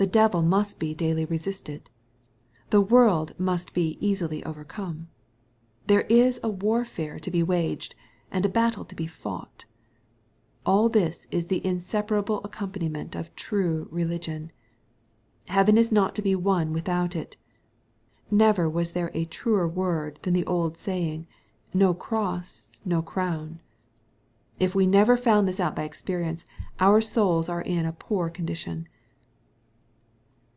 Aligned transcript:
The 0.00 0.06
devil 0.06 0.42
must 0.42 0.78
be 0.78 0.94
daily 0.94 1.24
resisted. 1.24 1.90
The 2.70 2.80
world 2.80 3.34
must 3.36 3.74
be 3.74 3.98
easily 4.00 4.44
overcome. 4.44 5.08
There 5.88 6.02
is 6.02 6.38
a 6.40 6.48
warfare 6.48 7.18
to 7.18 7.30
be 7.32 7.42
waged, 7.42 7.96
and 8.30 8.46
a 8.46 8.48
battle 8.48 8.84
to 8.84 8.94
be 8.94 9.08
fought. 9.08 9.64
All 10.64 10.88
this 10.88 11.26
is 11.32 11.46
the 11.46 11.60
insepa 11.62 12.12
rable 12.22 12.40
accompaniment 12.44 13.16
of 13.16 13.34
true 13.34 13.88
religion. 13.90 14.52
Heaven 15.48 15.76
is 15.76 15.90
not 15.90 16.14
to 16.14 16.22
be 16.22 16.36
won 16.36 16.72
without 16.72 17.16
it. 17.16 17.36
Never 18.30 18.70
was 18.70 18.92
there 18.92 19.10
a 19.14 19.24
truer 19.24 19.66
word 19.66 20.20
than 20.22 20.32
the 20.32 20.46
old 20.46 20.78
saying," 20.78 21.26
No 21.74 21.92
cross, 21.92 22.70
no 22.84 23.02
crown 23.02 23.48
1" 23.48 23.60
If 24.60 24.74
we 24.76 24.86
never 24.86 25.16
found 25.16 25.48
this 25.48 25.58
out 25.58 25.74
by 25.74 25.82
experience, 25.82 26.46
our 26.78 27.00
souls 27.00 27.48
are 27.48 27.62
in 27.62 27.84
a 27.84 27.92
poor 27.92 28.30
condition. 28.30 28.86